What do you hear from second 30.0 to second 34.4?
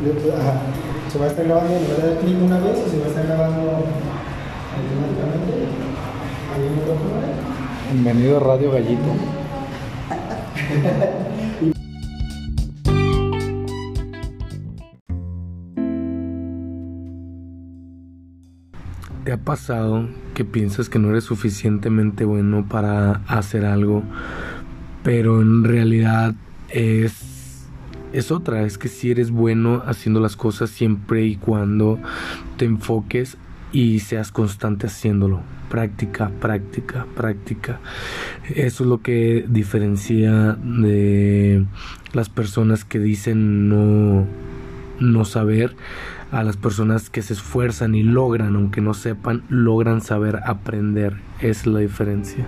las cosas siempre y cuando te enfoques y seas